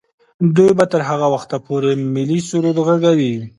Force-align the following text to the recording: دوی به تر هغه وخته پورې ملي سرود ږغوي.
دوی 0.55 0.71
به 0.79 0.85
تر 0.91 1.01
هغه 1.09 1.27
وخته 1.33 1.57
پورې 1.65 1.91
ملي 2.13 2.39
سرود 2.49 2.77
ږغوي. 2.87 3.33